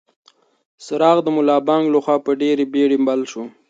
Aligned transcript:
څراغ 0.85 1.17
د 1.23 1.27
ملا 1.35 1.57
بانګ 1.67 1.83
لخوا 1.95 2.15
په 2.25 2.31
ډېرې 2.41 2.65
بېړه 2.73 2.97
بل 3.07 3.21
شو. 3.31 3.43